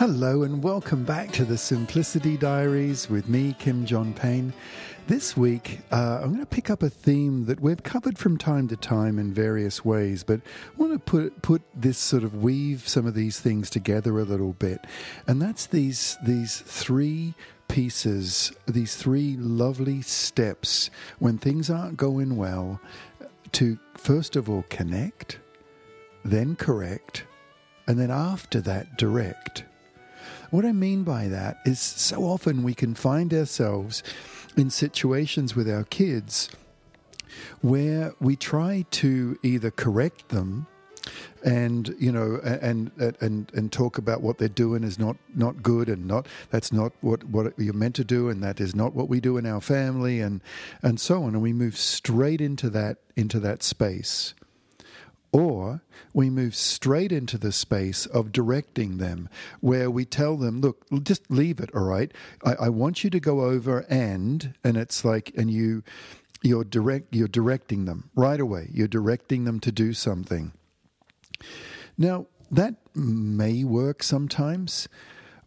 [0.00, 4.54] Hello and welcome back to the Simplicity Diaries with me, Kim John Payne.
[5.08, 8.66] This week, uh, I'm going to pick up a theme that we've covered from time
[8.68, 12.88] to time in various ways, but I want to put put this sort of weave
[12.88, 14.86] some of these things together a little bit,
[15.26, 17.34] and that's these these three
[17.68, 20.88] pieces, these three lovely steps
[21.18, 22.80] when things aren't going well,
[23.52, 25.40] to first of all connect,
[26.24, 27.24] then correct,
[27.86, 29.64] and then after that direct.
[30.50, 34.02] What I mean by that is so often we can find ourselves
[34.56, 36.50] in situations with our kids
[37.60, 40.66] where we try to either correct them
[41.44, 45.88] and you know and and and talk about what they're doing is not not good
[45.88, 49.08] and not that's not what what you're meant to do and that is not what
[49.08, 50.42] we do in our family and
[50.82, 51.34] and so on.
[51.34, 54.34] And we move straight into that into that space
[55.32, 59.28] or we move straight into the space of directing them,
[59.60, 62.12] where we tell them, look, just leave it, all right?
[62.44, 65.82] I, I want you to go over and, and it's like, and you,
[66.42, 68.70] you're direct, you're directing them right away.
[68.72, 70.52] You're directing them to do something.
[71.96, 74.88] Now, that may work sometimes,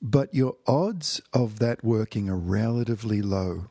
[0.01, 3.67] but your odds of that working are relatively low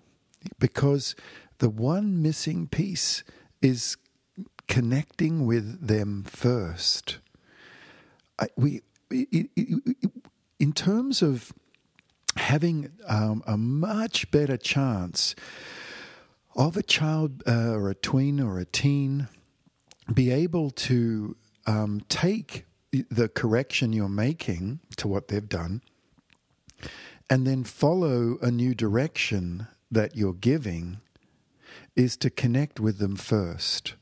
[0.58, 1.14] because
[1.58, 3.22] the one missing piece
[3.60, 3.96] is
[4.68, 7.18] connecting with them first.
[8.38, 10.10] I, we, it, it, it,
[10.58, 11.52] in terms of
[12.36, 15.34] having um, a much better chance
[16.56, 19.28] of a child uh, or a tween or a teen
[20.12, 25.82] be able to um, take the correction you're making to what they've done
[27.30, 30.98] and then follow a new direction that you're giving
[31.96, 33.94] is to connect with them first.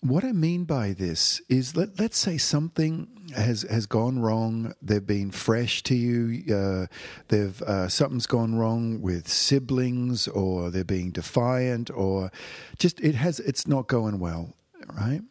[0.00, 4.74] What I mean by this is let, let's say something has, has gone wrong.
[4.82, 6.54] They've been fresh to you.
[6.54, 6.86] Uh,
[7.28, 12.30] they've uh, something's gone wrong with siblings, or they're being defiant, or
[12.78, 14.54] just it has it's not going well,
[14.94, 15.22] right?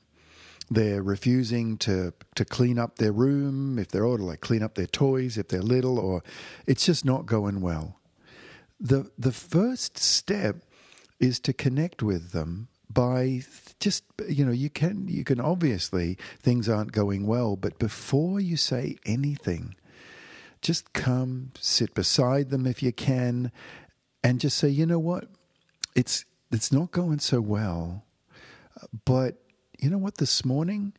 [0.70, 4.88] They're refusing to to clean up their room if they're older, like clean up their
[4.88, 6.24] toys if they're little, or
[6.66, 8.00] it's just not going well.
[8.80, 10.58] The the first step
[11.20, 13.44] is to connect with them by
[13.80, 18.58] just you know you can you can obviously things aren't going well but before you
[18.58, 19.76] say anything
[20.62, 23.52] just come sit beside them if you can
[24.24, 25.26] and just say you know what
[25.96, 28.06] it's it's not going so well
[29.04, 29.36] but
[29.78, 30.94] you know what this morning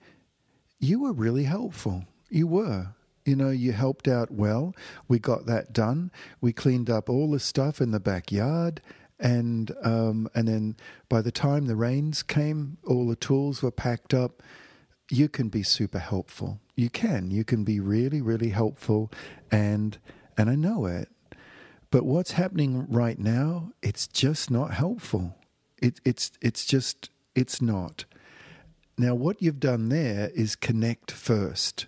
[0.78, 2.88] you were really helpful you were
[3.24, 4.72] you know, you helped out well.
[5.08, 6.12] We got that done.
[6.40, 8.80] We cleaned up all the stuff in the backyard
[9.18, 10.76] and um, and then
[11.08, 14.42] by the time the rains came, all the tools were packed up.
[15.10, 16.60] You can be super helpful.
[16.74, 17.30] You can.
[17.30, 19.10] You can be really, really helpful,
[19.50, 19.98] and
[20.36, 21.08] and I know it.
[21.90, 23.72] But what's happening right now?
[23.82, 25.36] It's just not helpful.
[25.80, 28.04] It, it's it's just it's not.
[28.98, 31.86] Now, what you've done there is connect first,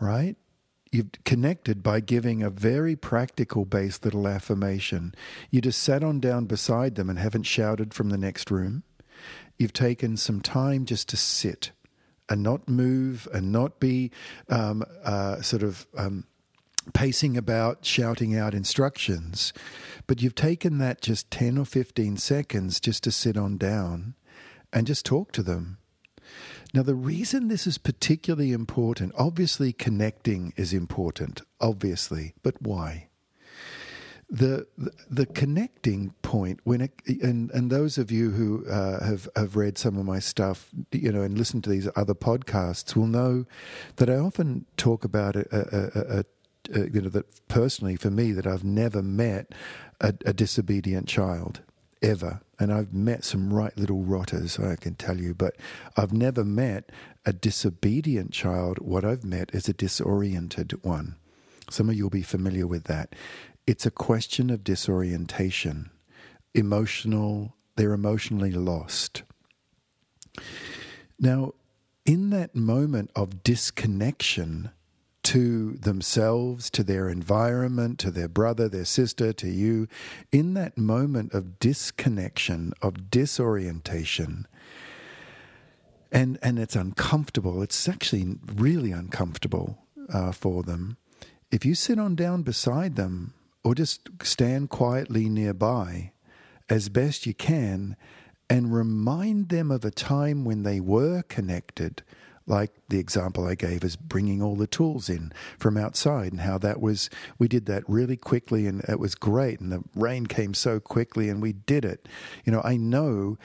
[0.00, 0.36] right?
[0.96, 5.14] You've connected by giving a very practical base little affirmation.
[5.50, 8.82] You just sat on down beside them and haven't shouted from the next room.
[9.58, 11.72] You've taken some time just to sit
[12.28, 14.10] and not move and not be
[14.48, 16.24] um, uh, sort of um,
[16.94, 19.52] pacing about, shouting out instructions.
[20.06, 24.14] But you've taken that just 10 or 15 seconds just to sit on down
[24.72, 25.76] and just talk to them
[26.76, 33.08] now, the reason this is particularly important, obviously, connecting is important, obviously, but why?
[34.28, 34.66] The,
[35.08, 39.78] the, connecting point when it, and and those of you who uh, have have read
[39.78, 43.46] some of my stuff you know and listened to these other podcasts will know
[43.94, 46.24] that I often talk about a, a, a,
[46.78, 49.54] a you know that personally for me that I've never met
[50.00, 51.62] a disobedient child
[52.02, 52.40] ever.
[52.58, 55.56] And I've met some right little rotters, I can tell you, but
[55.96, 56.90] I've never met
[57.24, 58.78] a disobedient child.
[58.78, 61.16] What I've met is a disoriented one.
[61.70, 63.14] Some of you will be familiar with that.
[63.66, 65.90] It's a question of disorientation,
[66.54, 69.22] emotional, they're emotionally lost.
[71.18, 71.52] Now,
[72.04, 74.70] in that moment of disconnection,
[75.26, 79.88] to themselves, to their environment, to their brother, their sister, to you,
[80.30, 84.46] in that moment of disconnection, of disorientation,
[86.12, 87.60] and and it's uncomfortable.
[87.60, 89.78] It's actually really uncomfortable
[90.12, 90.96] uh, for them.
[91.50, 93.34] If you sit on down beside them,
[93.64, 96.12] or just stand quietly nearby,
[96.68, 97.96] as best you can,
[98.48, 102.04] and remind them of a time when they were connected,
[102.46, 106.58] like the example I gave is bringing all the tools in from outside and how
[106.58, 109.60] that was, we did that really quickly and it was great.
[109.60, 112.08] And the rain came so quickly and we did it.
[112.44, 113.36] You know, I know,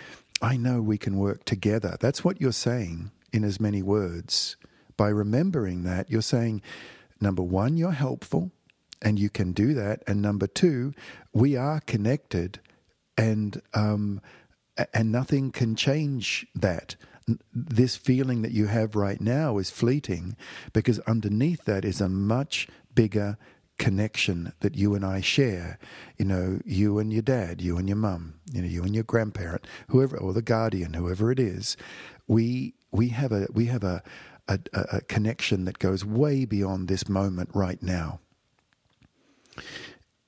[0.42, 1.98] I know we can work together.
[2.00, 4.56] That's what you're saying in as many words.
[4.98, 6.62] By remembering that, you're saying,
[7.20, 8.52] number one, you're helpful
[9.02, 10.04] and you can do that.
[10.06, 10.94] And number two,
[11.34, 12.60] we are connected
[13.18, 14.22] and, um,
[14.94, 16.96] and nothing can change that
[17.54, 20.36] this feeling that you have right now is fleeting
[20.74, 23.38] because underneath that is a much bigger
[23.78, 25.80] connection that you and I share.
[26.18, 29.04] You know, you and your dad, you and your mum, you know, you and your
[29.04, 31.78] grandparent, whoever, or the guardian, whoever it is.
[32.28, 34.04] We we have a we have a,
[34.48, 38.20] a, a connection that goes way beyond this moment right now.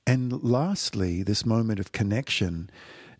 [0.06, 2.70] And lastly, this moment of connection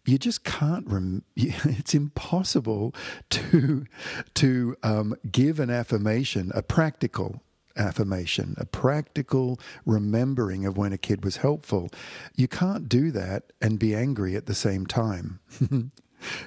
[0.06, 2.94] you just can't rem- it's impossible
[3.30, 3.86] to
[4.34, 7.42] to um, give an affirmation a practical
[7.76, 11.88] affirmation a practical remembering of when a kid was helpful.
[12.36, 15.40] You can't do that and be angry at the same time.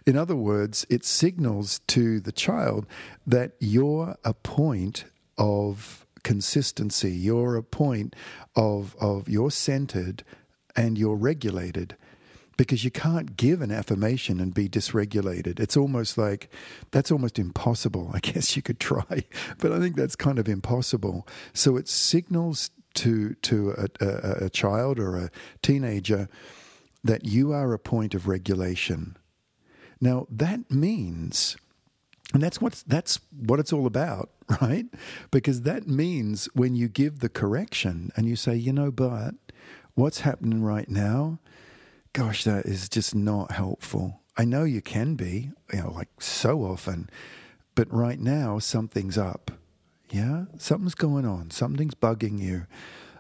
[0.06, 2.86] In other words it signals to the child
[3.26, 5.06] that you're a point
[5.38, 8.16] of consistency you're a point
[8.56, 10.24] of of you're centered
[10.76, 11.96] and you're regulated
[12.58, 15.60] because you can't give an affirmation and be dysregulated.
[15.60, 16.50] It's almost like
[16.92, 18.12] that's almost impossible.
[18.14, 19.24] I guess you could try,
[19.60, 21.28] but I think that's kind of impossible.
[21.54, 25.30] So it signals to to a, a, a child or a
[25.62, 26.28] teenager
[27.04, 29.16] that you are a point of regulation.
[30.02, 31.56] Now that means.
[32.34, 34.32] And that's what that's what it's all about,
[34.62, 34.86] right?
[35.32, 39.36] Because that means when you give the correction and you say, you know, but
[39.96, 41.40] what's happening right now
[42.18, 44.22] gosh, that is just not helpful.
[44.36, 47.12] I know you can be, you know, like so often,
[47.76, 49.52] but right now something's up.
[50.10, 51.52] Yeah, something's going on.
[51.52, 52.66] Something's bugging you.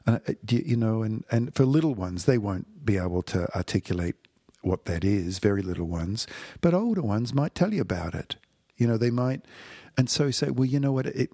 [0.07, 0.17] Uh,
[0.49, 4.15] you know, and, and for little ones, they won't be able to articulate
[4.61, 6.25] what that is, very little ones,
[6.59, 8.37] but older ones might tell you about it.
[8.77, 9.45] You know, they might,
[9.95, 11.29] and so say, well, you know what, it,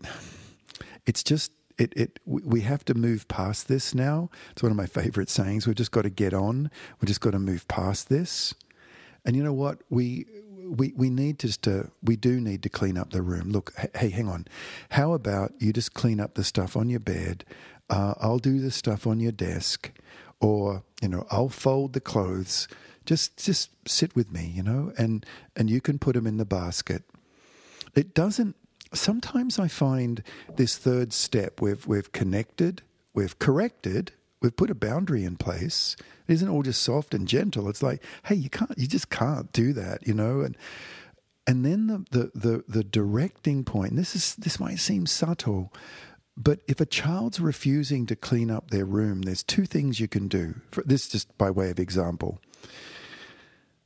[1.06, 4.29] it's just it, it we have to move past this now.
[4.51, 5.65] It's one of my favorite sayings.
[5.65, 6.69] We've just got to get on.
[6.99, 8.53] We've just got to move past this.
[9.25, 9.79] And you know what?
[9.89, 10.25] We
[10.63, 13.49] we we need just to we do need to clean up the room.
[13.49, 14.45] Look, hey, hang on.
[14.91, 17.45] How about you just clean up the stuff on your bed?
[17.89, 19.91] Uh, I'll do the stuff on your desk,
[20.39, 22.67] or you know, I'll fold the clothes.
[23.05, 25.25] Just just sit with me, you know, and
[25.55, 27.03] and you can put them in the basket.
[27.95, 28.55] It doesn't
[28.94, 30.24] sometimes I find
[30.56, 32.81] this third step we've we've connected,
[33.13, 34.12] we've corrected,
[34.42, 35.95] we've put a boundary in place.
[36.28, 37.69] It isn't all just soft and gentle.
[37.69, 40.42] It's like, hey, you can't, you just can't do that, you know.
[40.42, 40.57] And
[41.48, 43.95] and then the the the, the directing point.
[43.95, 45.74] This is this might seem subtle,
[46.38, 50.28] but if a child's refusing to clean up their room, there's two things you can
[50.28, 50.62] do.
[50.72, 52.40] For, this just by way of example.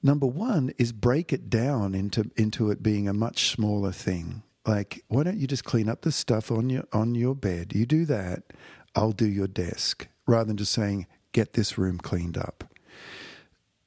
[0.04, 5.04] Number one is break it down into into it being a much smaller thing like
[5.08, 8.06] why don't you just clean up the stuff on your on your bed you do
[8.06, 8.44] that
[8.96, 12.64] i'll do your desk rather than just saying get this room cleaned up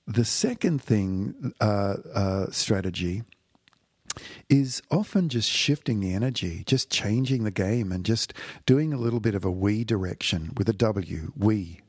[0.07, 3.23] the second thing uh, uh, strategy
[4.49, 8.33] is often just shifting the energy, just changing the game, and just
[8.67, 11.81] doing a little bit of a we direction with a W, we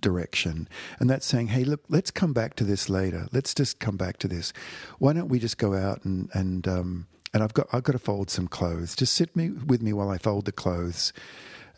[0.00, 0.68] direction.
[0.98, 3.28] And that's saying, hey, look, let's come back to this later.
[3.32, 4.52] Let's just come back to this.
[4.98, 7.98] Why don't we just go out and, and um, and I've got I've got to
[7.98, 8.96] fold some clothes.
[8.96, 11.12] Just sit me with me while I fold the clothes,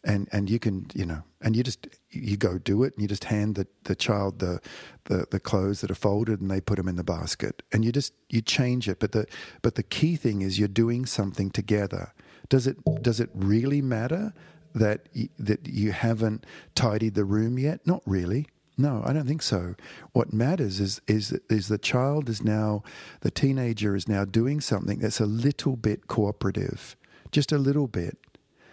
[0.04, 3.08] and and you can you know and you just you go do it and you
[3.08, 4.60] just hand the, the child the,
[5.04, 7.92] the the clothes that are folded and they put them in the basket and you
[7.92, 8.98] just you change it.
[9.00, 9.26] But the
[9.62, 12.12] but the key thing is you're doing something together.
[12.48, 14.32] Does it does it really matter
[14.74, 17.86] that that you haven't tidied the room yet?
[17.86, 18.46] Not really.
[18.80, 19.74] No, I don't think so.
[20.12, 22.82] What matters is is is the child is now
[23.20, 26.96] the teenager is now doing something that's a little bit cooperative,
[27.30, 28.16] just a little bit.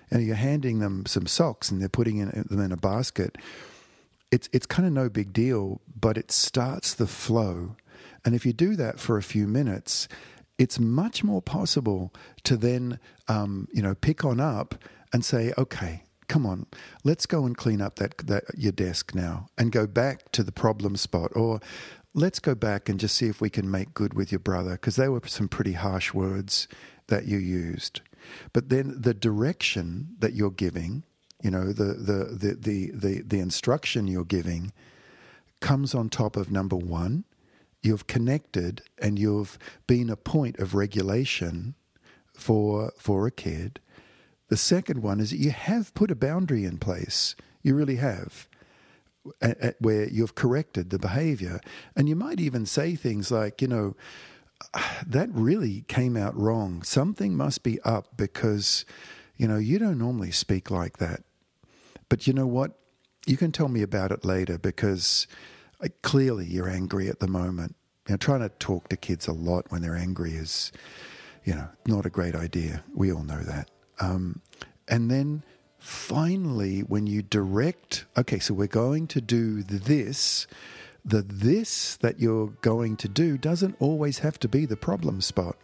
[0.09, 3.37] And you're handing them some socks and they're putting in, them in a basket.
[4.31, 7.75] It's it's kind of no big deal, but it starts the flow.
[8.23, 10.07] And if you do that for a few minutes,
[10.57, 14.75] it's much more possible to then um, you know pick on up
[15.11, 16.65] and say, okay, come on,
[17.03, 20.51] let's go and clean up that, that your desk now and go back to the
[20.51, 21.59] problem spot or
[22.13, 24.95] let's go back and just see if we can make good with your brother because
[24.95, 26.67] they were some pretty harsh words
[27.07, 28.01] that you used.
[28.53, 31.03] But then the direction that you're giving,
[31.41, 34.73] you know, the the the the the, the instruction you're giving
[35.59, 37.23] comes on top of number 1,
[37.81, 39.57] you've connected and you've
[39.87, 41.75] been a point of regulation
[42.33, 43.79] for for a kid.
[44.49, 47.35] The second one is that you have put a boundary in place.
[47.63, 48.47] You really have.
[49.41, 51.59] At, at where you've corrected the behavior.
[51.97, 53.95] And you might even say things like, you know,
[55.05, 56.81] that really came out wrong.
[56.83, 58.85] Something must be up because,
[59.35, 61.23] you know, you don't normally speak like that.
[62.09, 62.79] But you know what?
[63.25, 65.27] You can tell me about it later because
[65.83, 67.75] uh, clearly you're angry at the moment.
[68.07, 70.71] You know, trying to talk to kids a lot when they're angry is,
[71.43, 72.83] you know, not a great idea.
[72.93, 73.69] We all know that.
[73.99, 74.41] Um,
[74.87, 75.43] and then
[75.79, 80.47] finally, when you direct, okay, so we're going to do this,
[81.03, 85.55] the this that you're going to do doesn't always have to be the problem spot.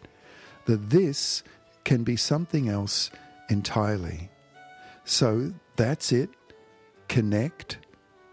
[0.66, 1.44] The this
[1.84, 3.12] can be something else
[3.50, 4.30] entirely.
[5.04, 6.30] So that's it.
[7.10, 7.78] Connect,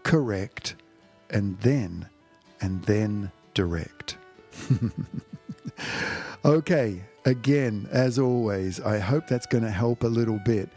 [0.03, 0.75] correct,
[1.29, 2.07] and then,
[2.61, 4.17] and then direct.
[6.43, 10.69] okay, again, as always, I hope that's going to help a little bit.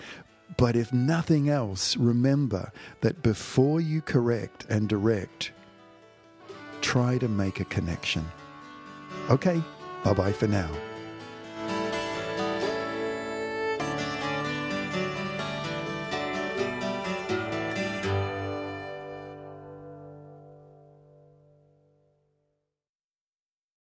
[0.56, 5.52] But if nothing else, remember that before you correct and direct,
[6.80, 8.24] try to make a connection.
[9.30, 9.60] Okay,
[10.04, 10.70] bye bye for now.